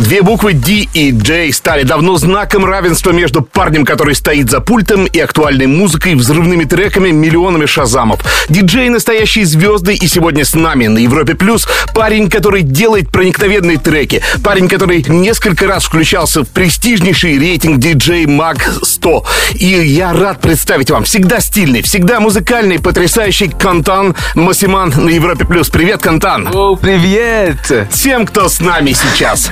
[0.00, 5.06] Две буквы D и J стали давно знаком равенства между парнем, который стоит за пультом,
[5.06, 8.20] и актуальной музыкой, взрывными треками, миллионами шазамов.
[8.48, 14.20] Диджей настоящие звезды, и сегодня с нами на Европе Плюс парень, который делает проникновенные треки.
[14.42, 19.24] Парень, который несколько раз включался в престижнейший рейтинг DJ Mag 100.
[19.54, 25.70] И я рад представить вам всегда стильный, всегда музыкальный, потрясающий Кантан Масиман на Европе Плюс.
[25.70, 26.48] Привет, Кантан!
[26.52, 27.88] О, привет!
[27.90, 29.50] Всем, кто с нами сейчас.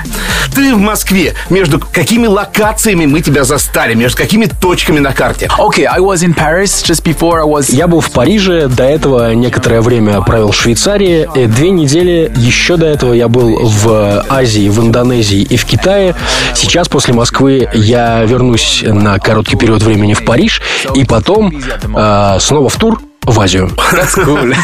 [0.55, 1.35] Ты в Москве.
[1.51, 3.95] Между какими локациями мы тебя застали?
[3.95, 5.49] Между какими точками на карте?
[5.59, 7.75] Okay, I was in Paris just before I was...
[7.75, 11.29] Я был в Париже, до этого некоторое время провел в Швейцарии.
[11.35, 16.15] И две недели еще до этого я был в Азии, в Индонезии и в Китае.
[16.55, 20.63] Сейчас, после Москвы, я вернусь на короткий период времени в Париж.
[20.95, 23.71] И потом э, снова в тур в Азию.
[23.93, 24.55] That's cool.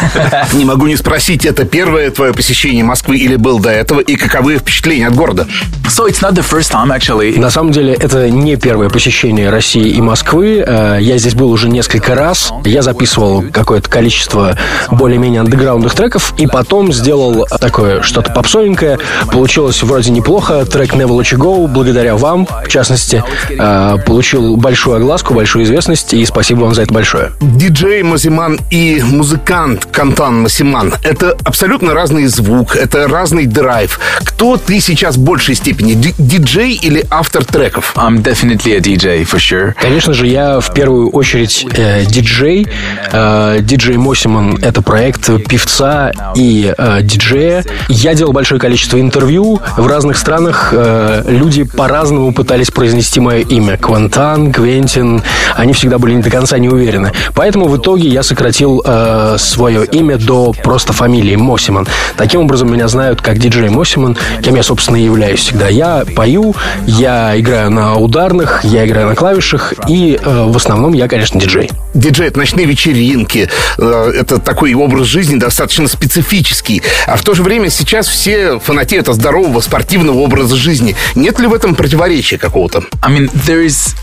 [0.54, 4.58] Не могу не спросить, это первое твое посещение Москвы или был до этого, и каковы
[4.58, 5.46] впечатления от города?
[5.88, 7.38] so it's not the first time actually.
[7.38, 10.62] На самом деле, это не первое посещение России и Москвы.
[10.66, 12.52] Э, Я здесь был уже несколько раз.
[12.64, 14.56] Я записывал какое-то количество
[14.90, 18.98] более-менее андеграундных треков, и потом сделал такое что-то попсовенькое.
[19.33, 20.64] Получилось вроде неплохо.
[20.66, 26.12] Трек Never Let You Go, благодаря вам, в частности, э, получил большую огласку, большую известность,
[26.12, 27.33] и спасибо вам за это большое.
[27.40, 28.02] Диджей
[28.48, 34.00] Масиман и музыкант Кантан Масиман— это абсолютно разный звук, это разный драйв.
[34.24, 37.92] Кто ты сейчас в большей степени, ди- диджей или автор треков?
[37.96, 39.74] I'm definitely a DJ for sure.
[39.80, 42.66] Конечно же, я в первую очередь э, диджей.
[43.12, 47.64] Э, диджей Мосиман— это проект певца и э, диджея.
[47.88, 49.60] Я делал большое количество интервью.
[49.77, 53.77] В разных странах э, люди по-разному пытались произнести мое имя.
[53.77, 55.22] Квантан, Квентин.
[55.55, 57.12] Они всегда были не до конца не уверены.
[57.34, 61.86] Поэтому в итоге я сократил э, свое имя до просто фамилии Мосиман.
[62.17, 65.68] Таким образом, меня знают как диджей Мосиман, кем я, собственно, и являюсь всегда.
[65.68, 66.55] Я пою,
[66.86, 71.70] я играю на ударных, я играю на клавишах, и э, в основном я, конечно, диджей.
[71.95, 73.48] Диджей— это ночные вечеринки,
[73.79, 76.83] э, это такой образ жизни достаточно специфический.
[77.07, 80.96] А в то же время сейчас все фанатеют от здорового спортивного образа жизни.
[81.14, 82.85] Нет ли в этом противоречия какого-то?
[83.02, 83.95] I mean, there is...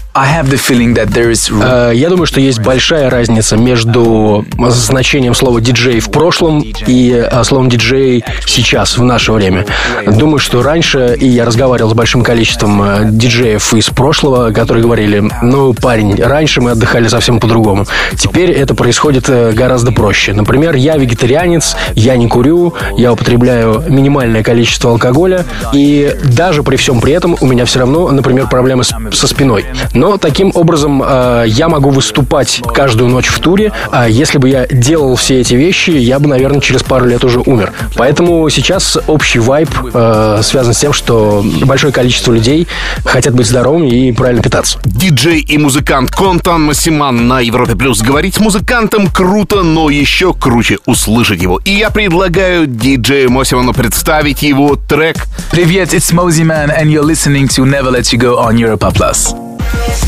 [1.62, 7.44] Э, Я думаю, что есть большая разница между значением слова диджей в прошлом и э,
[7.44, 9.66] словом диджей сейчас, в наше время.
[10.08, 15.22] Думаю, что раньше, и я разговаривал с большим количеством э, диджеев из прошлого, которые говорили,
[15.42, 17.86] ну, парень, раньше мы отдыхали совсем по-другому.
[18.18, 20.32] Теперь это происходит гораздо проще.
[20.32, 25.44] Например, я вегетарианец, я не курю, я употребляю минимальное количество алкоголя,
[25.74, 29.66] и даже при всем при этом у меня все равно, например, проблемы со спиной.
[29.94, 34.68] Но таким образом э, я могу выступать каждую ночь в туре, а если бы я
[34.68, 37.74] делал все эти вещи, я бы, наверное, через пару лет уже умер.
[37.96, 42.68] Поэтому сейчас общий вайб э, связан с тем, что большое количество людей
[43.04, 44.80] хотят быть здоровыми и правильно питаться.
[44.86, 48.02] Диджей и музыкант Контан Масиман на Европе Плюс.
[48.02, 51.60] Говорить с музыкантом круто, но еще круче услышать его.
[51.66, 57.48] И я предлагаю диджею Мосиману представить его трек Привет, it's Mosey Man, and you're listening
[57.48, 59.55] to Never Let You Go on Europa Plus.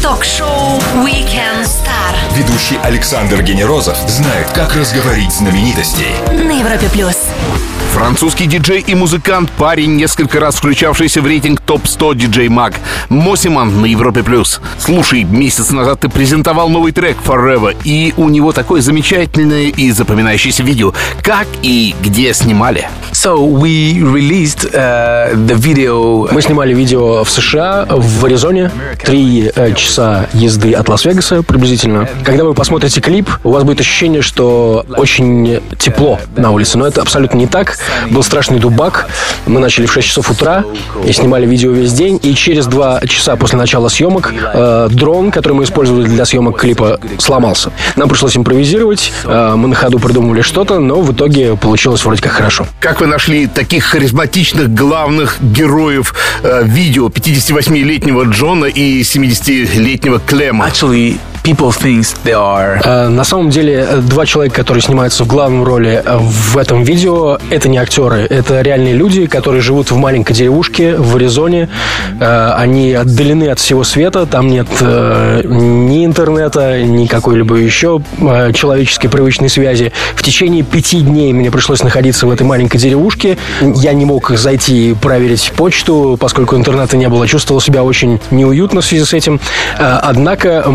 [0.01, 6.16] Ток-шоу Weekend Star Ведущий Александр Генерозов знает, как разговорить знаменитостей.
[6.31, 7.16] на Европе плюс.
[7.94, 12.75] Французский диджей и музыкант, парень, несколько раз включавшийся в рейтинг ТОП-100 диджей Маг.
[13.09, 14.22] Мосиман на Европе+.
[14.22, 14.61] плюс.
[14.77, 20.61] Слушай, месяц назад ты презентовал новый трек Forever, и у него такое замечательное и запоминающееся
[20.61, 20.94] видео.
[21.23, 22.88] Как и где снимали?
[23.17, 26.31] So we released uh, the video...
[26.31, 28.69] Мы снимали видео в США, в Аризоне,
[29.03, 32.07] три э, часа езды от Лас-Вегаса приблизительно.
[32.23, 37.01] Когда вы посмотрите клип, у вас будет ощущение, что очень тепло на улице, но это
[37.01, 37.79] абсолютно не так.
[38.11, 39.09] Был страшный дубак,
[39.47, 40.63] мы начали в 6 часов утра
[41.03, 45.53] и снимали видео весь день, и через два часа после начала съемок э, дрон, который
[45.53, 47.72] мы использовали для съемок клипа, сломался.
[47.95, 52.33] Нам пришлось импровизировать, э, мы на ходу придумывали что-то, но в итоге получилось вроде как
[52.33, 52.68] хорошо.
[52.80, 56.13] Как вы нашли таких харизматичных главных героев
[56.44, 60.68] э, видео 58-летнего Джона и 70-летнего Клема?
[60.68, 62.81] Actually, people think they are...
[62.83, 66.83] Э, На самом деле, э, два человека, которые снимаются в главной роли э, в этом
[66.83, 71.69] видео, это не актеры, это реальные люди, которые живут в маленькой деревушке в Аризоне.
[72.19, 78.01] Они отдалены от всего света, там нет ни интернета, ни какой-либо еще
[78.53, 79.91] человеческой привычной связи.
[80.15, 83.38] В течение пяти дней мне пришлось находиться в этой маленькой деревушке.
[83.61, 87.27] Я не мог зайти и проверить почту, поскольку интернета не было.
[87.27, 89.39] Чувствовал себя очень неуютно в связи с этим.
[89.77, 90.65] Однако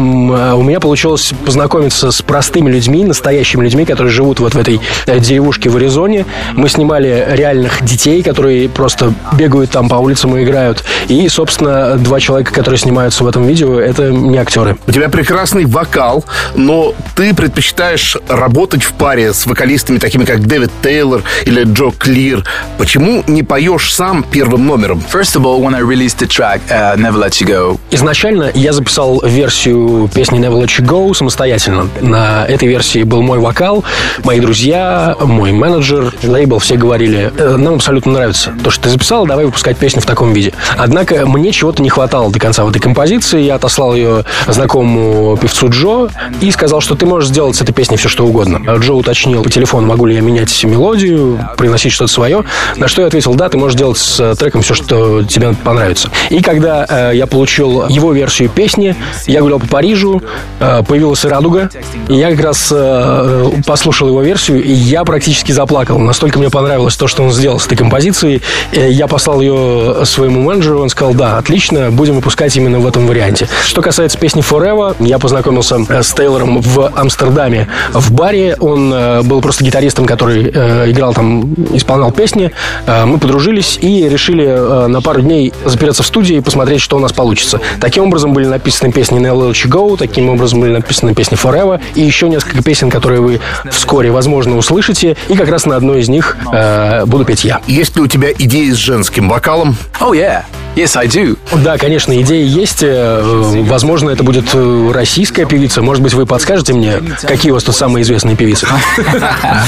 [0.63, 5.19] у меня получилось познакомиться с простыми людьми, настоящими людьми, которые живут вот в этой э,
[5.19, 6.25] деревушке в Аризоне.
[6.55, 10.85] Мы снимали реальных детей, которые просто бегают там по улицам и играют.
[11.09, 14.79] И, собственно, два человека, которые снимаются в этом видео, это не актеры.
[14.87, 16.25] У тебя прекрасный вокал,
[16.55, 22.45] но ты предпочитаешь работать в паре с вокалистами, такими как Дэвид Тейлор или Джо Клир.
[22.79, 25.03] Почему не поешь сам первым номером?
[25.13, 28.73] First of all, when I released the track uh, Never Let You Go, Изначально я
[28.73, 31.89] записал версию песни Never Let You Go самостоятельно.
[32.01, 33.85] На этой версии был мой вокал,
[34.25, 39.27] мои друзья, мой менеджер, лейбл, все говорили, «Э, нам абсолютно нравится то, что ты записал,
[39.27, 40.53] давай выпускать песню в таком виде.
[40.77, 45.69] Однако мне чего-то не хватало до конца в этой композиции, я отослал ее знакомому певцу
[45.69, 46.09] Джо
[46.41, 48.61] и сказал, что ты можешь сделать с этой песней все, что угодно.
[48.79, 52.45] Джо уточнил по телефону, могу ли я менять мелодию, приносить что-то свое,
[52.77, 56.11] на что я ответил, да, ты можешь делать с э, треком все, что тебе понравится.
[56.31, 58.97] И когда э, я получил его версию песни,
[59.27, 60.23] я гулял по Парижу,
[60.59, 61.69] появилась радуга,
[62.09, 65.99] и я как раз э, послушал его версию, и я практически заплакал.
[65.99, 68.43] Настолько мне понравилось то, что он сделал с этой композицией.
[68.73, 73.07] Э, Я послал ее своему менеджеру, он сказал, да, отлично, будем выпускать именно в этом
[73.07, 73.49] варианте.
[73.65, 78.57] Что касается песни Forever, я познакомился э, с Тейлором в Амстердаме в баре.
[78.61, 82.53] Он э, был просто гитаристом, который э, играл там, исполнял песни.
[82.87, 86.97] Э, Мы подружились и решили э, на пару дней запереться в студии и посмотреть, что
[86.97, 87.61] у нас получится.
[87.81, 92.03] Таким образом были написаны песни Let You Go, таким образом были написаны песни Forever и
[92.03, 93.41] еще несколько песен, которые вы
[93.71, 95.17] вскоре, возможно, услышите.
[95.29, 97.61] И как раз на одной из них э, буду петь я.
[97.67, 99.77] Есть ли у тебя идеи с женским вокалом?
[100.01, 100.43] oh yeah,
[100.77, 101.39] yes I do.
[101.63, 102.83] Да, конечно, идеи есть.
[102.83, 103.21] Э,
[103.63, 105.83] Возможно, это будет э, российская певица.
[105.83, 108.67] Может быть, вы подскажете мне, какие у вас тут самые известные певицы?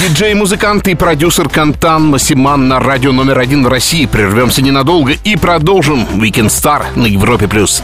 [0.09, 4.07] Диджей, музыкант и продюсер Кантан Масиман на радио номер один в России.
[4.07, 7.47] Прервемся ненадолго и продолжим Weekend Star на Европе+.
[7.49, 7.83] плюс.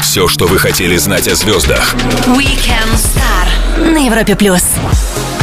[0.00, 1.94] Все, что вы хотели знать о звездах.
[2.26, 4.62] Weekend Star на Европе плюс.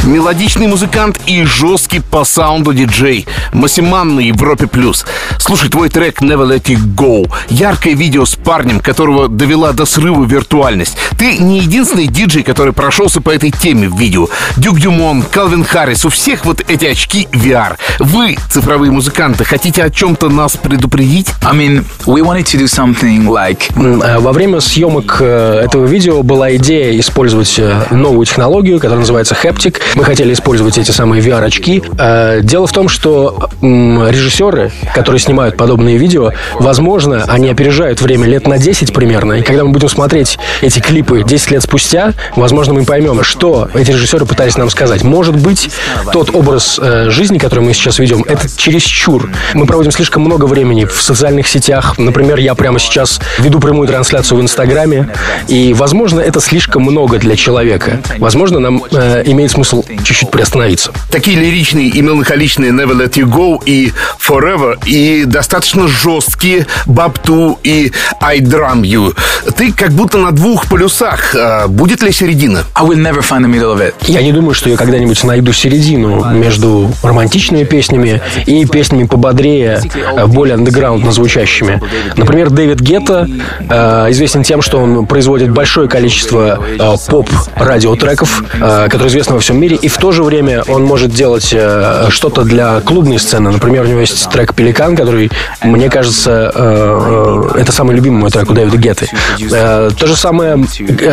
[0.04, 3.24] Мелодичный музыкант и жесткий по саунду диджей.
[3.52, 4.66] Масиман на Европе+.
[4.66, 5.04] плюс.
[5.38, 7.30] Слушай, твой трек Never Let It Go.
[7.48, 10.96] Яркое видео с парнем, которого довела до срыва виртуальность.
[11.16, 14.26] Ты не единственный диджей, который прошелся по этой теме в видео.
[14.56, 17.76] Дюк Дюмон, Калвин Харрис, у всех вот эти очки VR.
[18.00, 21.28] Вы, цифровые музыканты, хотите о чем-то нас предупредить?
[21.42, 26.24] I mean, we wanted to do something like э, Во время съемок э, этого видео
[26.24, 29.76] была идея использовать э, новую технологию, которая называется Haptic.
[29.94, 31.82] Мы хотели использовать эти самые VR-очки.
[31.98, 38.46] Э, Дело в том, что режиссеры, которые снимают подобные видео, возможно, они опережают время лет
[38.46, 39.34] на 10 примерно.
[39.34, 43.90] И когда мы будем смотреть эти клипы 10 лет спустя, возможно, мы поймем, что эти
[43.90, 45.02] режиссеры пытались нам сказать.
[45.04, 45.70] Может быть,
[46.12, 49.30] тот образ э, жизни, который мы сейчас ведем, это чересчур.
[49.54, 51.98] Мы проводим слишком много времени в социальных сетях.
[51.98, 55.08] Например, я прямо сейчас веду прямую трансляцию в Инстаграме.
[55.48, 58.00] И, возможно, это слишком много для человека.
[58.18, 60.92] Возможно, нам э, имеет смысл чуть-чуть приостановиться.
[61.10, 67.92] Такие лиричные и меланхоличные Never Let You Go и Forever и достаточно жесткие Бабту и
[68.20, 69.16] I Drum You.
[69.56, 71.34] Ты как будто на двух полюсах.
[71.34, 72.64] А Будет ли середина?
[72.74, 73.94] I will never find the middle of it.
[74.06, 79.80] Я не думаю, что я когда-нибудь найду середину между романтичными песнями и песнями пободрее,
[80.16, 81.80] э, более андеграундно звучащими.
[82.16, 83.28] Например, Дэвид Гетта
[83.68, 89.58] э, известен тем, что он производит большое количество э, поп-радиотреков, э, которые известны во всем
[89.60, 93.50] мире, и в то же время он может делать э, что-то для клубной сцены.
[93.50, 95.30] Например, у него есть трек «Пеликан», который,
[95.62, 99.08] мне кажется, э, э, это самый любимый мой трек у Дэвида Гетты.
[99.38, 100.64] То же самое,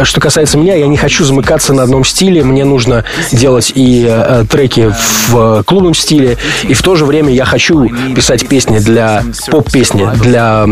[0.04, 4.10] что касается меня, я не хочу замыкаться на одном стиле, мне нужно делать и
[4.50, 4.94] треки
[5.28, 10.66] в клубном стиле, и в то же время я хочу писать песни для поп-песни, для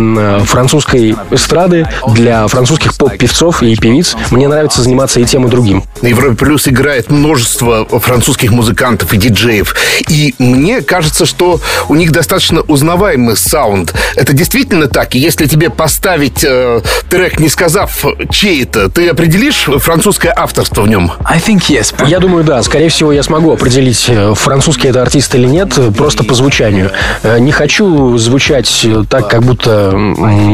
[0.46, 4.16] французской эстрады, для французских поп-певцов и певиц.
[4.32, 5.84] Мне нравится заниматься и тем, и другим.
[6.02, 9.76] На Европе Плюс играет множество французских музыкантов и диджеев.
[10.10, 13.94] И мне кажется, что у них достаточно узнаваемый саунд.
[14.16, 15.16] Это действительно так?
[15.16, 20.88] И если тебе поставить э, трек, не сказав, чей это, ты определишь французское авторство в
[20.88, 21.12] нем?
[21.26, 21.94] I think yes.
[22.08, 22.62] Я думаю, да.
[22.64, 26.92] Скорее всего, я смогу определить, э, французский это артист или нет, э, просто по звучанию.
[27.24, 29.94] Э, Не хочу звучать э, так, как будто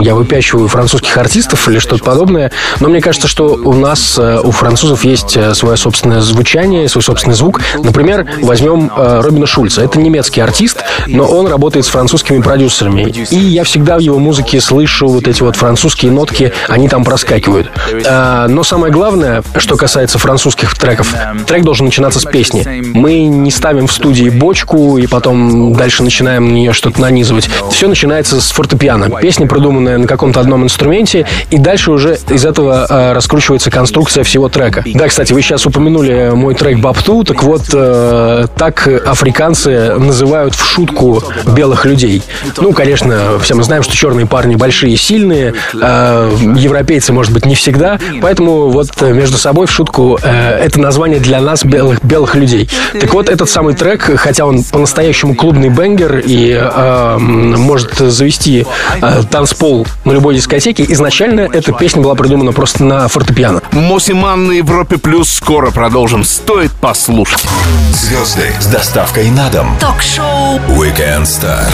[0.01, 4.51] я выпячиваю французских артистов или что-то подобное, но мне кажется, что у нас, э, у
[4.51, 7.61] французов есть э, свое собственное звучание, свой собственный звук.
[7.77, 9.83] Например, возьмем э, Робина Шульца.
[9.83, 13.03] Это немецкий артист, но он работает с французскими продюсерами.
[13.29, 17.71] И я всегда в его музыке слышу вот эти вот французские нотки, они там проскакивают.
[18.07, 21.13] А, но самое главное, что касается французских треков,
[21.45, 22.65] трек должен начинаться с песни.
[22.95, 27.49] Мы не ставим в студии бочку и потом дальше начинаем на нее что-то нанизывать.
[27.71, 29.09] Все начинается с фортепиано.
[29.21, 34.49] Песня, продуманная на каком-то одном инструменте, и дальше уже из этого э, раскручивается конструкция всего
[34.49, 34.83] трека.
[34.93, 40.65] Да, кстати, вы сейчас упомянули мой трек «Бапту», так вот, э, так африканцы называют в
[40.65, 42.21] шутку белых людей.
[42.57, 47.45] Ну, конечно, все мы знаем, что черные парни большие и сильные, э, европейцы, может быть,
[47.45, 52.35] не всегда, поэтому вот между собой в шутку э, это название для нас белых, белых
[52.35, 52.69] людей.
[52.99, 58.65] Так вот, этот самый трек, хотя он по-настоящему клубный бенгер и э, может завести
[59.01, 63.61] э, танцпол на любой дискотеке, изначально эта песня была придумана просто на фортепиано.
[63.71, 66.23] Мосиман на Европе Плюс скоро продолжим.
[66.23, 67.43] Стоит послушать.
[67.91, 69.75] Звезды с доставкой на дом.
[69.79, 71.65] Ток-шоу Weekend Star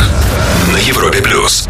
[0.71, 1.67] на Европе плюс.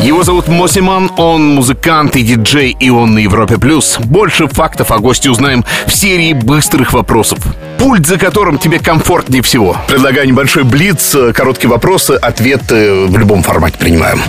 [0.00, 3.56] Его зовут Мосиман, он музыкант и диджей, и он на Европе+.
[3.56, 3.98] плюс.
[4.00, 7.38] Больше фактов о госте узнаем в серии быстрых вопросов.
[7.78, 9.76] Пульт, за которым тебе комфортнее всего.
[9.86, 14.20] Предлагаю небольшой блиц, короткие вопросы, ответы в любом формате принимаем.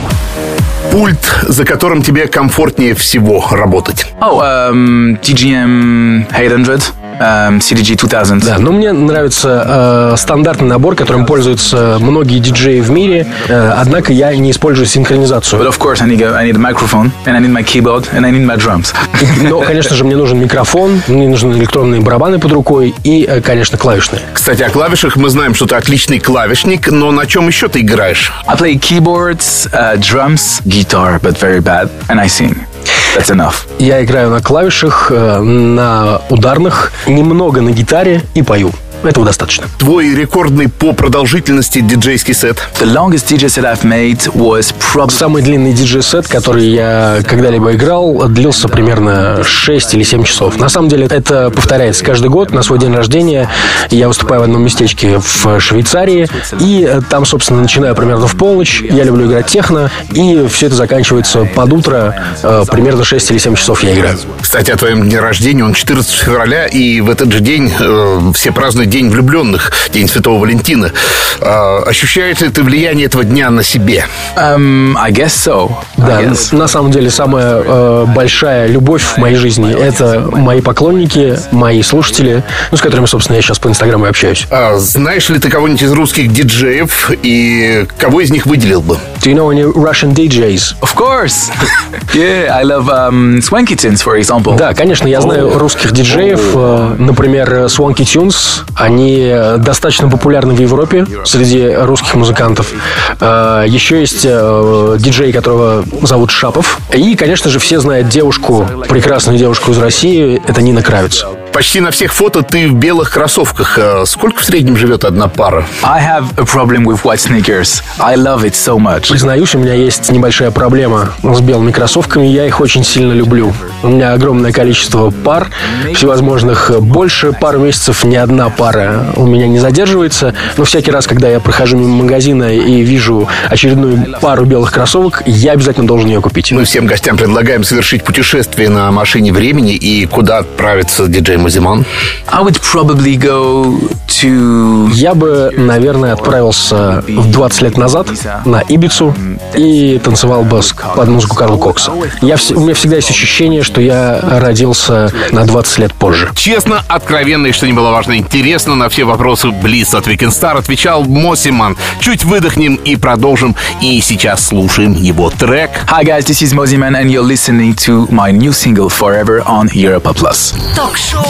[0.92, 4.08] Пульт, за которым тебе комфортнее всего работать.
[4.20, 8.46] Oh, um, TGM 800, um, CDG 2000.
[8.46, 14.12] Да, но мне нравится э, стандартный набор, которым пользуются многие диджеи в мире, э, однако
[14.12, 15.62] я не использую синхронизацию.
[15.62, 18.08] But of course, I need, a, I need a microphone, and I need my keyboard,
[18.14, 18.94] and I need my drums.
[19.42, 23.78] Но, конечно же, мне нужен микрофон, мне нужны электронные барабаны под рукой и, э, конечно,
[23.78, 24.22] клавишные.
[24.34, 28.32] Кстати, о клавишах мы знаем, что ты отличный клавишник, но на чем еще ты играешь?
[28.48, 32.71] I play keyboards, uh, drums, guitar, but very bad, and I sing.
[33.16, 33.68] That's enough.
[33.78, 38.72] Я играю на клавишах, э, на ударных, немного на гитаре и пою.
[39.04, 39.66] Этого достаточно.
[39.80, 42.58] Твой рекордный по продолжительности диджейский сет.
[42.80, 48.28] The longest DJ set I've made was probably Самый длинный диджей-сет, который я когда-либо играл,
[48.28, 50.58] длился примерно 6 или 7 часов.
[50.58, 52.52] На самом деле это повторяется каждый год.
[52.52, 53.50] На свой день рождения
[53.90, 56.28] я выступаю в одном местечке в Швейцарии.
[56.60, 58.82] И там, собственно, начинаю примерно в полночь.
[58.82, 59.92] Я люблю играть техно.
[60.14, 62.16] И все это заканчивается под утро.
[62.44, 64.18] Э, Примерно 6 или 7 часов я играю.
[64.42, 65.64] Кстати, о твоем дне рождения.
[65.64, 70.40] Он 14 февраля, и в этот же день э, все празднуют День влюбленных, День Святого
[70.42, 70.92] Валентина.
[71.40, 74.06] А, ощущаешь ли ты влияние этого дня на себе?
[74.38, 75.72] um, I guess so.
[75.98, 76.54] I Да, guess.
[76.54, 82.44] на самом деле самая э, большая любовь в моей жизни это мои поклонники, мои слушатели,
[82.72, 84.46] ну, с которыми, собственно, я сейчас по Инстаграму и общаюсь.
[84.52, 88.98] А, знаешь ли ты кого-нибудь из русских диджеев, и кого из них выделил бы?
[89.22, 90.82] Do you know any Russian DJs?
[90.82, 91.52] Of course.
[92.16, 94.56] yeah, I love um, Swanky Tunes, for example.
[94.58, 96.40] Да, конечно, я знаю русских диджеев.
[96.56, 98.62] э, Например, э, Swanky Tunes.
[98.74, 102.72] Они э, достаточно популярны в Европе среди русских музыкантов.
[103.20, 106.80] Еще есть диджей, которого зовут Шапов.
[106.92, 110.42] И, конечно же, все знают девушку, прекрасную девушку из России.
[110.48, 111.26] Это Нина Кравец.
[111.54, 113.78] Почти на всех фото ты в белых кроссовках.
[113.78, 115.66] А Сколько в среднем живет одна пара?
[115.84, 117.84] I have a problem with white sneakers.
[118.00, 119.10] I love it so much.
[119.10, 122.26] Признаюсь, у меня есть небольшая проблема с белыми кроссовками.
[122.26, 123.54] Я их очень сильно люблю.
[123.84, 125.50] У меня огромное количество пар
[125.94, 126.72] всевозможных.
[126.80, 130.34] Больше пару месяцев ни одна пара у меня не задерживается.
[130.56, 135.52] Но всякий раз, когда я прохожу мимо магазина и вижу очередную пару белых кроссовок, я
[135.52, 136.52] обязательно должен ее купить.
[136.54, 141.86] Мы всем гостям предлагаем совершить путешествие на машине времени и куда отправится диджей Мазиман.
[142.32, 143.78] I would probably go
[144.22, 148.08] to Я бы, наверное, отправился в 20 лет назад
[148.46, 149.14] на Ибицу
[149.56, 151.92] и танцевал бы с- под музыку Карла Кокса.
[152.22, 156.30] Я, у меня всегда есть ощущение, что я родился на 20 лет позже.
[156.36, 160.58] Честно, откровенно и, что не было важно, интересно на все вопросы Близ от Weekend Star
[160.58, 161.78] отвечал Мосиман.
[162.00, 163.56] Чуть выдохнем и продолжим.
[163.82, 165.72] И сейчас слушаем его трек.
[165.90, 170.14] Hi guys, this is Moziman and you're listening to my new single Forever on Europa
[170.14, 170.54] Plus.
[170.76, 171.26] Ток-шоу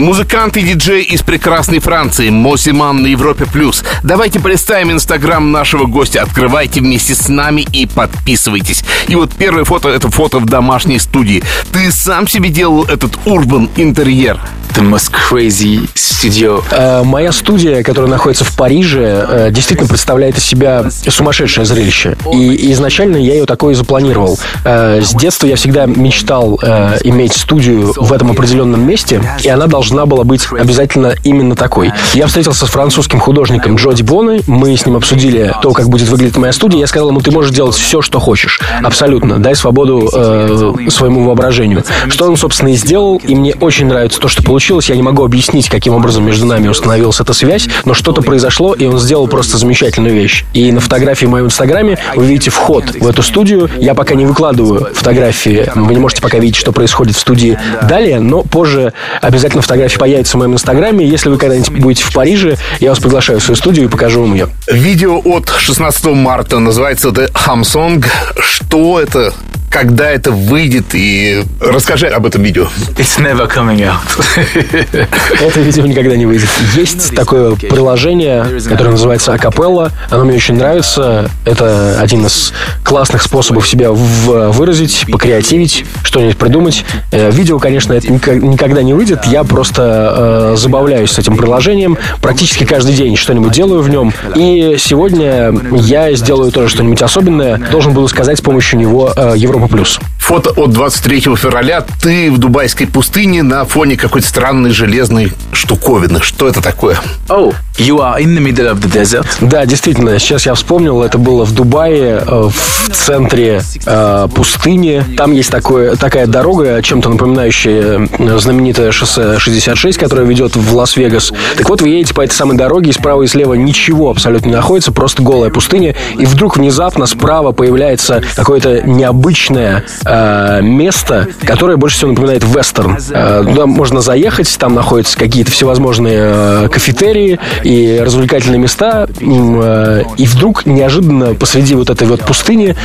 [0.00, 3.84] Музыкант и диджей из прекрасной Франции Мосиман на Европе Плюс.
[4.02, 6.22] Давайте представим инстаграм нашего гостя.
[6.22, 8.82] Открывайте вместе с нами и подписывайтесь.
[9.08, 11.42] И вот первое фото— это фото в домашней студии.
[11.70, 14.40] Ты сам себе делал этот урбан интерьер.
[14.74, 16.62] The most crazy studio.
[16.70, 22.16] Э, Моя студия, которая находится в Париже, э, действительно представляет из себя сумасшедшее зрелище.
[22.32, 24.38] И изначально я ее такое и запланировал.
[24.64, 29.66] Э, С детства я всегда мечтал э, иметь студию в этом определенном месте, и она
[29.66, 31.92] должна должна была быть обязательно именно такой.
[32.14, 36.36] Я встретился с французским художником Джоди Боны, мы с ним обсудили то, как будет выглядеть
[36.36, 36.78] моя студия.
[36.78, 38.60] Я сказал ему, ты можешь делать все, что хочешь.
[38.84, 39.38] Абсолютно.
[39.38, 41.82] Дай свободу э, своему воображению.
[42.08, 44.88] Что он, собственно, и сделал, и мне очень нравится то, что получилось.
[44.88, 48.86] Я не могу объяснить, каким образом между нами установилась эта связь, но что-то произошло, и
[48.86, 50.44] он сделал просто замечательную вещь.
[50.52, 53.68] И на фотографии в моем инстаграме вы видите вход в эту студию.
[53.78, 58.20] Я пока не выкладываю фотографии, вы не можете пока видеть, что происходит в студии далее,
[58.20, 61.06] но позже обязательно фотографии появятся в моем инстаграме.
[61.06, 64.34] Если вы когда-нибудь будете в Париже, я вас приглашаю в свою студию и покажу вам
[64.34, 64.48] ее.
[64.66, 68.04] Видео от 16 марта называется The Hum Song.
[68.40, 69.32] Что это?
[69.70, 72.66] Когда это выйдет, и расскажи об этом видео.
[72.96, 74.00] It's never coming out.
[75.40, 76.48] это видео никогда не выйдет.
[76.74, 79.92] Есть такое приложение, которое называется Акапелла.
[80.10, 81.30] Оно мне очень нравится.
[81.44, 86.84] Это один из классных способов себя выразить, покреативить, что-нибудь придумать.
[87.12, 89.24] Э, видео, конечно, это никогда не выйдет.
[89.26, 91.96] Я просто э, забавляюсь с этим приложением.
[92.20, 94.12] Практически каждый день что-нибудь делаю в нем.
[94.34, 97.58] И сегодня я сделаю тоже что-нибудь особенное.
[97.70, 100.19] Должен буду сказать с помощью него э, Европа Европа плюс.
[100.20, 101.84] Фото от 23 февраля.
[102.00, 106.20] Ты в дубайской пустыне на фоне какой-то странной железной штуковины.
[106.20, 106.98] Что это такое?
[107.28, 109.26] Oh, you are in the middle of the desert.
[109.40, 110.18] Да, действительно.
[110.18, 111.02] Сейчас я вспомнил.
[111.02, 115.04] Это было в Дубае, э, в центре э, пустыни.
[115.16, 121.32] Там есть такое, такая дорога, чем-то напоминающая э, знаменитое шоссе 66, которое ведет в Лас-Вегас.
[121.56, 124.54] Так вот, вы едете по этой самой дороге, и справа и слева ничего абсолютно не
[124.54, 125.96] находится, просто голая пустыня.
[126.18, 132.98] И вдруг внезапно справа появляется какое-то необычное э, место, которое больше всего напоминает вестерн.
[133.10, 139.08] Э, туда можно заехать, там находятся какие-то всевозможные э, кафетерии и развлекательные места.
[139.20, 142.76] И вдруг неожиданно посреди вот этой вот пустыни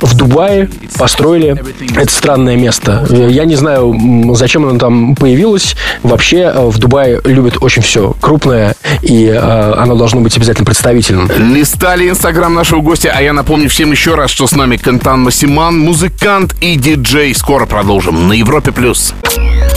[0.00, 0.68] в Дубае
[0.98, 1.56] построили
[1.96, 3.06] это странное место.
[3.10, 3.96] Я не знаю,
[4.34, 5.76] зачем оно там появилось.
[6.02, 11.30] Вообще в Дубае любят очень все крупное, и э, оно должно быть обязательно представительным.
[11.54, 15.78] Листали инстаграм нашего гостя, а я напомню всем еще раз, что с нами Кантан Масиман,
[15.94, 17.32] музыкант и диджей.
[17.36, 18.72] Скоро продолжим на Европе+.
[18.72, 19.14] плюс.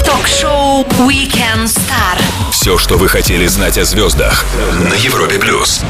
[0.03, 2.17] Ток-шоу Weekend Star.
[2.49, 4.43] Все, что вы хотели знать о звездах
[4.89, 5.37] на Европе+.
[5.37, 5.81] плюс.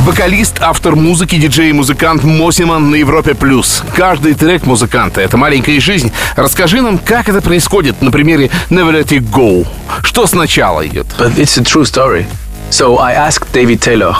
[0.00, 3.36] Вокалист, автор музыки, диджей и музыкант Мосиман на Европе+.
[3.36, 3.84] плюс.
[3.94, 6.10] Каждый трек музыканта— это маленькая жизнь.
[6.34, 9.68] Расскажи нам, как это происходит на примере Never Let It Go.
[10.02, 11.06] Что сначала идет?
[11.16, 12.26] But it's a true story.
[12.70, 14.16] So I asked David Taylor,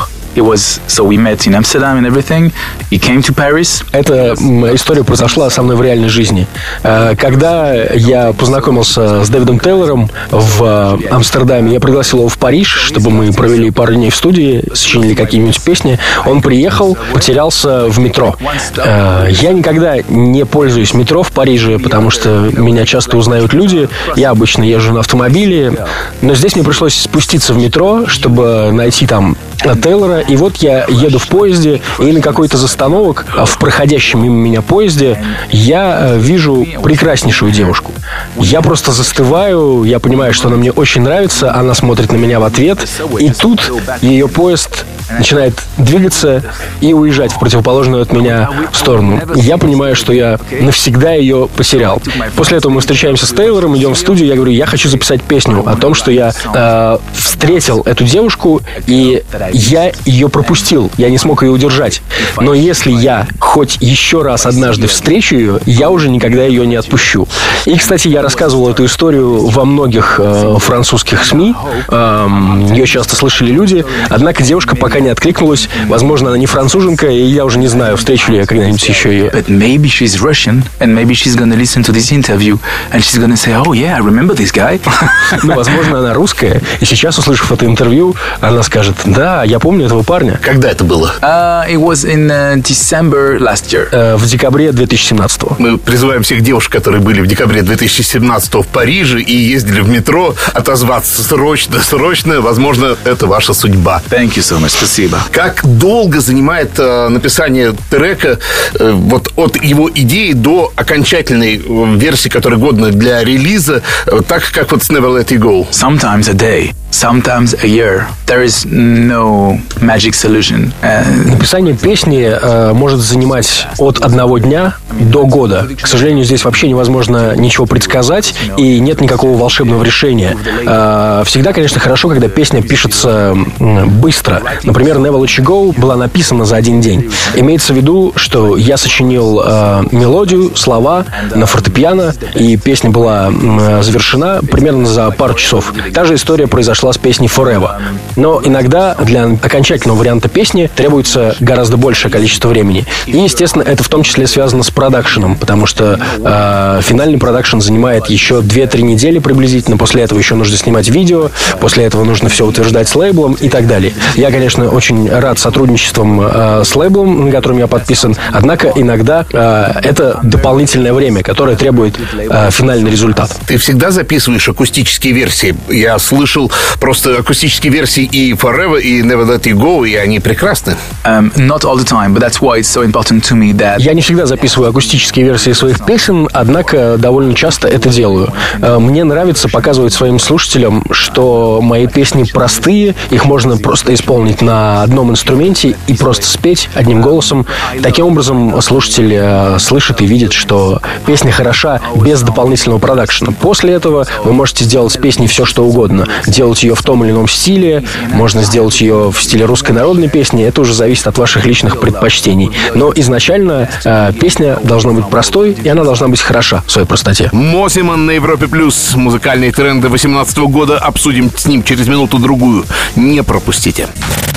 [3.93, 4.35] Эта
[4.75, 6.47] история произошла со мной в реальной жизни.
[6.83, 12.69] Э, когда я познакомился с Дэвидом Тейлором в э, Амстердаме, я пригласил его в Париж,
[12.69, 15.99] чтобы мы провели пару дней в студии, сочинили какие-нибудь песни.
[16.27, 18.37] Он приехал, потерялся в метро.
[18.77, 23.89] Э, я никогда не пользуюсь метро в Париже, потому что меня часто узнают люди.
[24.17, 25.87] Я обычно езжу на автомобиле,
[26.21, 29.37] но здесь мне пришлось спуститься в метро, чтобы найти там
[29.83, 34.37] Тейлора и вот я еду в поезде, и на какой-то застановок а в проходящем мимо
[34.37, 35.19] меня поезде
[35.51, 37.93] я э, вижу прекраснейшую девушку.
[38.37, 42.45] Я просто застываю, я понимаю, что она мне очень нравится, она смотрит на меня в
[42.45, 42.79] ответ,
[43.19, 46.43] и тут ее поезд начинает двигаться
[46.81, 49.21] и уезжать в противоположную от меня сторону.
[49.35, 52.03] Я понимаю, что я навсегда ее потерял.
[52.35, 55.63] После этого мы встречаемся с Тейлором, идем в студию, я говорю, я хочу записать песню
[55.67, 61.43] о том, что я э, встретил эту девушку, и я ее пропустил, я не смог
[61.43, 62.03] ее удержать.
[62.41, 67.29] Но если я хоть еще раз однажды встречу ее, я уже никогда ее не отпущу.
[67.65, 71.55] И, кстати, я рассказывал эту историю во многих э, французских СМИ.
[71.89, 72.29] Э,
[72.73, 73.85] ее часто слышали люди.
[74.11, 75.69] Однако девушка пока пока не откликнулась.
[75.89, 79.27] Возможно, она не француженка, и я уже не знаю, встречу ли я когда-нибудь еще ее.
[79.27, 82.59] But maybe she's Russian, and maybe she's gonna listen to this interview,
[82.93, 84.81] and she's gonna say, oh yeah, I remember this guy.
[85.43, 89.96] ну, возможно, она русская, и сейчас, услышав это интервью, она скажет, да, я помню этого
[90.03, 90.39] парня.
[90.43, 91.13] Когда это было?
[91.21, 93.91] Uh, it was in uh, December last year.
[93.91, 95.57] Uh, в декабре 2017 -го.
[95.59, 100.35] Мы призываем всех девушек, которые были в декабре 2017 в Париже и ездили в метро,
[100.55, 102.41] отозваться срочно, срочно.
[102.41, 104.03] Возможно, это ваша судьба.
[104.11, 104.71] Thank you so much.
[104.71, 105.19] Спасибо.
[105.33, 108.39] Как долго занимает э, написание трека
[108.75, 114.43] э, вот от его идеи до окончательной э, версии, которая годна для релиза, э, так
[114.53, 115.69] как вот с Never Let It Go?
[115.71, 116.75] Sometimes a day.
[116.97, 118.07] Sometimes a year.
[118.27, 120.73] There is no magic solution.
[120.83, 125.69] Uh, Написание песни э, может занимать от одного дня до года.
[125.81, 130.37] К сожалению, здесь вообще невозможно ничего предсказать, и нет никакого волшебного решения.
[130.67, 134.43] Э, всегда, конечно, хорошо, когда песня пишется быстро.
[134.65, 137.11] Например, Never Let You Go была написана за один день.
[137.35, 141.05] Имеется в виду, что я сочинил э, мелодию, слова
[141.35, 145.73] на фортепиано, и песня была м, завершена примерно за пару часов.
[145.93, 147.77] Та же история произошла с песней Forever.
[148.17, 152.85] Но иногда для окончательного варианта песни требуется гораздо большее количество времени.
[153.07, 158.07] И, естественно, это в том числе связано с продакшеном, потому что э, финальный продакшн занимает
[158.07, 159.77] еще 2-3 недели приблизительно.
[159.77, 163.67] После этого еще нужно снимать видео, после этого нужно все утверждать с лейблом и так
[163.67, 163.93] далее.
[164.15, 169.73] Я, конечно, очень рад сотрудничеством э, с лейблом, на котором я подписан, однако иногда э,
[169.83, 173.37] это дополнительное время, которое требует э, финальный результат.
[173.47, 175.57] Ты всегда записываешь акустические версии?
[175.69, 180.77] Я слышал просто акустические версии и Forever, и Never Let You Go, и они прекрасны.
[181.05, 183.95] um, not all the time, but that's why it's so important to me that Я
[183.95, 188.33] не всегда записываю акустические версии своих песен, однако довольно часто это делаю.
[188.61, 194.83] Э, Мне нравится показывать своим слушателям, что мои песни простые, их можно просто исполнить на
[194.83, 197.47] одном инструменте и просто спеть одним голосом.
[197.83, 203.33] Таким образом, слушатель э, слышит и видит, что песня хороша без дополнительного продакшена.
[203.33, 206.07] После этого вы можете сделать с песней все, что угодно.
[206.27, 210.45] Делать ее в том или ином стиле, можно сделать ее в стиле русской народной песни,
[210.45, 212.51] это уже зависит от ваших личных предпочтений.
[212.75, 217.29] Но изначально э, песня должна быть простой, и она должна быть хороша в своей простоте.
[217.33, 218.95] Мосиман на Европе Плюс.
[218.95, 222.65] Музыкальные тренды 2018 года обсудим с ним через минуту-другую.
[222.97, 223.89] Не пропустите.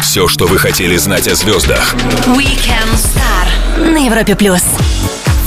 [0.02, 1.96] Все, что вы хотели знать о звездах.
[2.26, 4.64] Weekend Star на Европе плюс.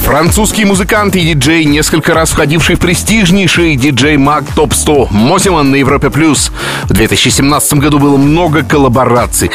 [0.03, 5.77] Французский музыкант и диджей, несколько раз входивший в престижнейший диджей Маг Топ 100 Мосиман на
[5.77, 6.51] Европе Плюс.
[6.85, 9.51] В 2017 году было много коллабораций.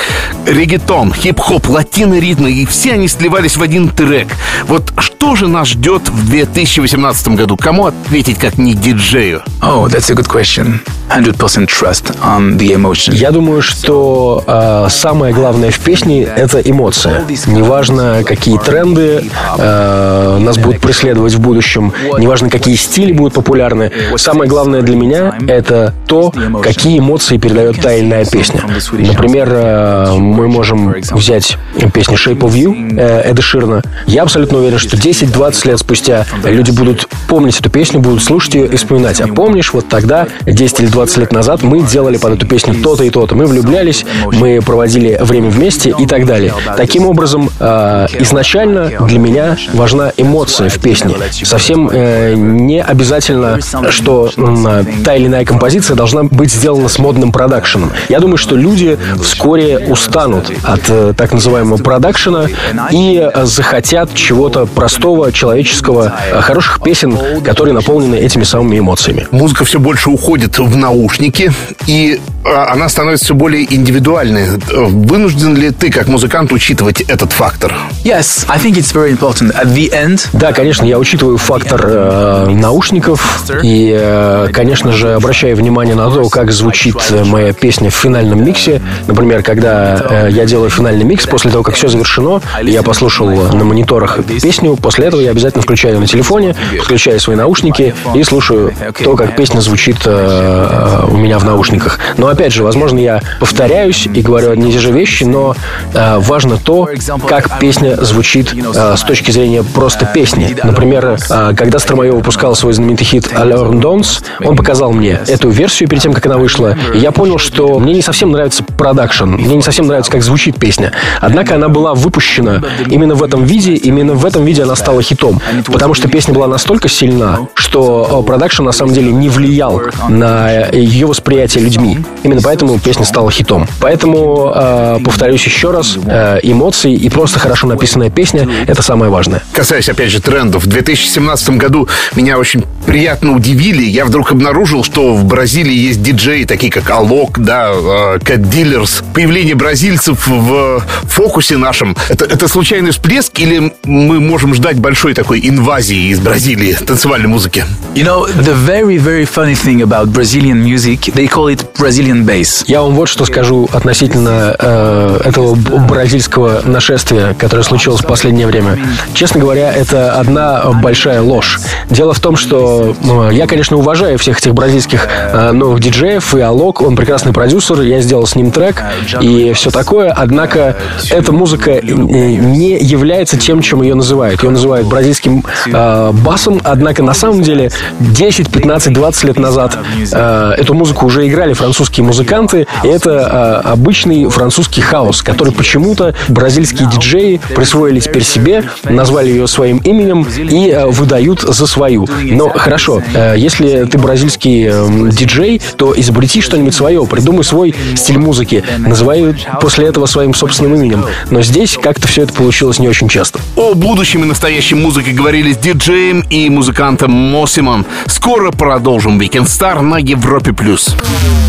[0.46, 4.30] Регетон, хип-хоп, латино ритмы, и все они сливались в один трек.
[4.64, 7.58] Вот что же нас ждет в 2018 году?
[7.58, 9.42] Кому ответить, как не диджею?
[9.62, 10.80] oh, that's a good question.
[11.10, 13.16] 100% trust on the emotion.
[13.16, 17.24] Я думаю, что э, самое главное в песне— это эмоция.
[17.48, 19.24] Неважно, какие тренды
[19.58, 23.92] э, нас будут преследовать в будущем, неважно, какие стили будут популярны.
[24.18, 28.62] Самое главное для меня— это то, какие эмоции передает та или иная песня.
[28.92, 31.58] Например, э, мы можем взять
[31.94, 33.82] песню «Shape of You» э, Эда Ширна.
[34.06, 38.68] Я абсолютно уверен, что 10-20 лет спустя люди будут помнить эту песню, будут слушать ее
[38.68, 39.22] и вспоминать.
[39.22, 43.04] А помнишь, вот тогда, 10 или 20 лет назад, мы делали под эту песню то-то
[43.04, 43.36] и то-то.
[43.36, 46.54] Мы влюблялись, мы проводили время вместе и так далее.
[46.76, 51.16] Таким образом, э, изначально для меня важна эмоция в песне.
[51.44, 57.32] Совсем э, не обязательно, что м, та или иная композиция должна быть сделана с модным
[57.32, 57.92] продакшеном.
[58.10, 62.48] Я думаю, что люди вскоре устанут от э, так называемого продакшена
[62.92, 64.97] и э, захотят чего-то простого,
[65.32, 69.28] человеческого, э, хороших песен, которые наполнены этими самыми эмоциями.
[69.32, 71.52] Музыка все больше уходит в наушники,
[71.86, 74.48] и а, она становится все более индивидуальной.
[74.72, 77.76] Вынужден ли ты, как музыкант, учитывать этот фактор?
[78.04, 79.54] Yes, I think it's very important.
[79.54, 85.56] At the end, Да, конечно, я учитываю фактор э, наушников и, э, конечно же, обращаю
[85.56, 88.82] внимание на то, как звучит э, моя песня в финальном миксе.
[89.08, 93.64] Например, когда э, я делаю финальный микс, после того, как все завершено, я послушал на
[93.64, 98.74] мониторах песню, после этого я обязательно включаю ее на телефоне, включаю свои наушники и слушаю
[99.04, 102.00] то, как песня звучит э, у меня в наушниках.
[102.16, 105.58] Но, опять же, возможно, я повторяюсь и говорю одни и те же вещи, но
[105.94, 106.88] э, важно то,
[107.28, 110.56] как песня звучит э, с точки зрения просто песни.
[110.64, 115.50] Например, э, когда Stromae выпускал свой знаменитый хит «Alors on danse», он показал мне эту
[115.50, 119.26] версию перед тем, как она вышла, и я понял, что мне не совсем нравится продакшн,
[119.26, 120.94] мне не совсем нравится, как звучит песня.
[121.20, 125.42] Однако она была выпущена именно в этом виде, именно в этом виде она стала хитом,
[125.66, 130.68] потому что песня была настолько сильна, что э, продакшн на самом деле не влиял на
[130.70, 132.00] ее восприятие людьми.
[132.24, 133.68] Именно поэтому песня стала хитом.
[133.80, 139.44] Поэтому, э, повторюсь еще раз, э, эмоции и просто хорошо написанная песня— это самое важное.
[139.54, 143.84] Касаясь, опять же, трендов, в 2017 году меня очень приятно удивили.
[143.84, 149.04] Я вдруг обнаружил, что в Бразилии есть диджеи, такие как Алок, да, э, Cat Dealers.
[149.14, 155.14] Появление бразильцев в фокусе нашем, это, это случайный всплеск или мы можем ждать ждать большой
[155.14, 157.64] такой инвазии из Бразилии танцевальной музыки?
[157.96, 162.66] You know, the very, very funny thing about Brazilian music, they call it Brazilian bass.
[162.68, 168.78] Я вам вот что скажу относительно э, этого бразильского нашествия, которое случилось в последнее время.
[169.14, 171.60] Честно говоря, это одна большая ложь.
[171.90, 176.42] Дело в том, что э, я, конечно, уважаю всех этих бразильских э, новых диджеев, и
[176.42, 178.84] Алок, он прекрасный продюсер, я сделал с ним трек
[179.22, 180.76] и все такое, однако
[181.10, 184.44] эта музыка э, не является тем, чем ее называют.
[184.44, 189.78] Ее называют бразильским э, басом, однако на самом деле 10, 15, 20 лет назад
[190.12, 196.16] э, эту музыку уже играли французские музыканты, и это э, обычный французский хаос, который почему-то
[196.28, 202.08] бразильские диджеи присвоили теперь себе, назвали ее своим именем и э, выдают за свою.
[202.24, 208.18] Но хорошо, э, если ты бразильский э, диджей, то изобрети что-нибудь свое, придумай свой стиль
[208.18, 211.06] музыки, называй после этого своим собственным именем.
[211.30, 213.40] Но здесь как-то все это получилось не очень часто.
[213.56, 217.88] О будущем настоящей музыке говорили с диджеем и музыкантом Мосимом.
[218.06, 220.54] Скоро продолжим Weekend Star на Европе+.
[220.54, 220.96] плюс.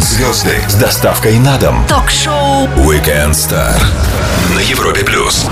[0.00, 1.84] Звезды с доставкой на дом.
[1.86, 3.78] Ток-шоу Weekend Star
[4.54, 5.44] на Европе плюс.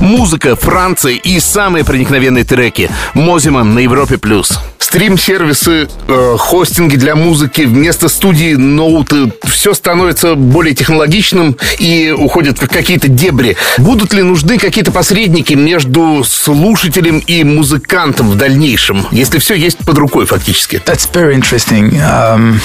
[0.00, 2.90] Музыка, Франция и самые проникновенные треки.
[3.14, 4.18] Мозиман на Европе+.
[4.18, 4.58] плюс.
[4.92, 9.32] Стрим-сервисы, э, хостинги для музыки, вместо студии ноуты.
[9.42, 13.56] Все становится более технологичным и уходит в какие-то дебри.
[13.78, 19.96] Будут ли нужны какие-то посредники между слушателем и музыкантом в дальнейшем, если все есть под
[19.96, 20.76] рукой фактически?
[20.84, 21.98] That's very interesting.
[21.98, 22.60] Um,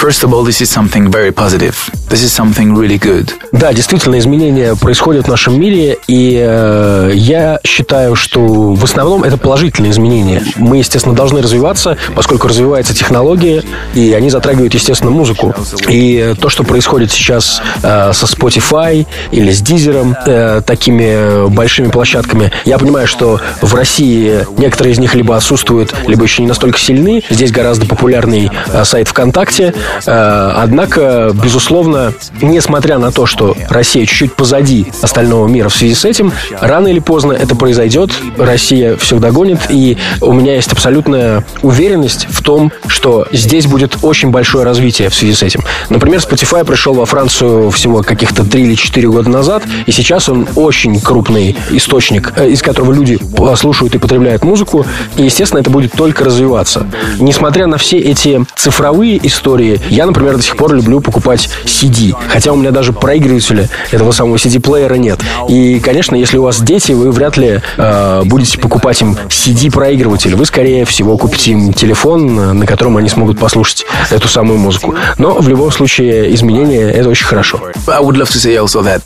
[0.00, 1.76] first of all, this is something very positive.
[2.08, 3.32] This is something really good.
[3.52, 8.40] Да, действительно, изменения происходят в нашем мире, и э, я считаю, что
[8.74, 10.42] в основном это положительные изменения.
[10.56, 13.62] Мы, естественно, должны развиваться, поскольку развивается технология,
[13.94, 15.54] и они затрагивают, естественно, музыку.
[15.88, 22.50] И то, что происходит сейчас э, со Spotify или с Deezer, э, такими большими площадками,
[22.64, 27.22] я понимаю, что в России некоторые из них либо отсутствуют, либо еще не настолько сильны.
[27.28, 29.59] Здесь гораздо популярный э, сайт ВКонтакте.
[30.06, 36.04] Э, однако, безусловно, несмотря на то, что Россия чуть-чуть позади остального мира в связи с
[36.04, 38.10] этим, рано или поздно это произойдет.
[38.36, 44.30] Россия все догонит, и у меня есть абсолютная уверенность в том, что здесь будет очень
[44.30, 45.62] большое развитие в связи с этим.
[45.88, 50.48] Например, Spotify пришел во Францию всего каких-то 3 или 4 года назад, и сейчас он
[50.56, 53.18] очень крупный источник, э, из которого люди
[53.56, 56.86] слушают и потребляют музыку, и, естественно, это будет только развиваться.
[57.18, 62.52] Несмотря на все эти цифровые истории, я, например, до сих пор люблю покупать CD, хотя
[62.52, 65.20] у меня даже проигрывателя этого самого CD-плеера нет.
[65.48, 70.34] И, конечно, если у вас дети, вы вряд ли э, будете покупать им CD-проигрыватель.
[70.34, 74.94] Вы, скорее всего, купите им телефон, на котором они смогут послушать эту самую музыку.
[75.18, 77.60] Но в любом случае изменения это очень хорошо.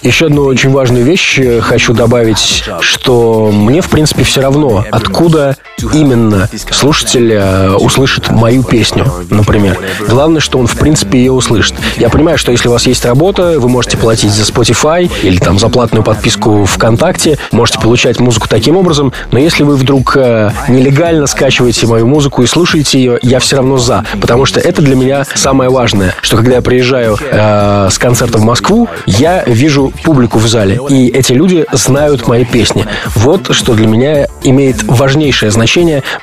[0.03, 5.57] Еще одну очень важную вещь э, хочу добавить, что мне, в принципе, все равно, откуда
[5.93, 9.79] именно слушатель э, услышит мою песню, например.
[10.09, 11.75] Главное, что он, в принципе, ее услышит.
[11.97, 15.59] Я понимаю, что если у вас есть работа, вы можете платить за Spotify или там
[15.59, 21.27] за платную подписку ВКонтакте, можете получать музыку таким образом, но если вы вдруг э, нелегально
[21.27, 25.25] скачиваете мою музыку и слушаете ее, я все равно за, потому что это для меня
[25.35, 30.47] самое важное, что когда я приезжаю э, с концерта в Москву, я вижу публику в
[30.47, 32.87] зале, и эти люди знают мои песни.
[33.15, 35.74] Вот что для меня имеет важнейшее значение,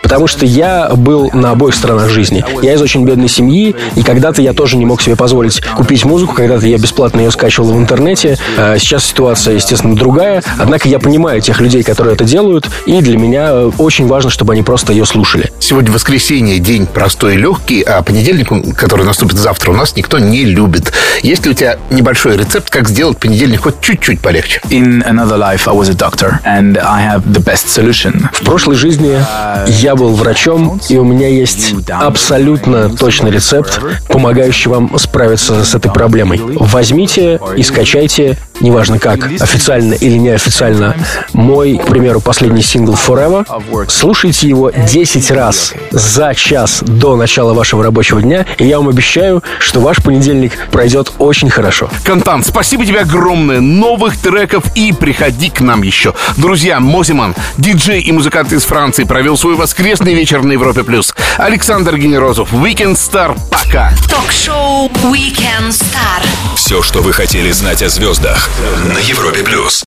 [0.02, 2.44] потому что я был на обоих сторонах жизни.
[2.62, 6.34] Я из очень бедной семьи, и когда-то я тоже не мог себе позволить купить музыку,
[6.34, 8.38] когда-то я бесплатно ее скачивал в интернете.
[8.58, 13.18] Э, Сейчас ситуация, естественно, другая, однако я понимаю тех людей, которые это делают, и для
[13.18, 15.52] меня э, очень важно, чтобы они просто ее слушали.
[15.60, 20.44] Сегодня воскресенье, день простой и легкий, а понедельник, который наступит завтра, у нас никто не
[20.46, 20.92] любит.
[21.24, 24.62] Есть ли у тебя небольшой рецепт, как сделать понедельник хоть чуть-чуть полегче?
[24.70, 28.30] in another life I was a doctor and I have the best solution.
[28.34, 29.18] В прошлой жизни
[29.68, 35.92] я был врачом, и у меня есть абсолютно точный рецепт, помогающий вам справиться с этой
[35.92, 36.40] проблемой.
[36.56, 40.96] Возьмите и скачайте, неважно как, официально или неофициально,
[41.34, 43.46] мой, к примеру, последний сингл Forever.
[43.90, 49.44] Слушайте его 10 раз за час до начала вашего рабочего дня, и я вам обещаю,
[49.60, 51.90] что ваш понедельник пройдет очень хорошо.
[52.04, 53.60] Кантан, спасибо тебе огромное.
[53.60, 56.14] Новых треков и приходи к нам еще.
[56.38, 60.84] Друзья, Мозиман, диджей и музыкант из Франции, провел свой воскресный вечер на Европе+.
[60.84, 61.14] плюс.
[61.38, 63.38] Александр Генерозов, Weekend Star.
[63.50, 63.92] Пока.
[64.10, 66.22] Ток-шоу Weekend Star.
[66.56, 69.72] Все, что вы хотели знать о звездах на Европе плюс.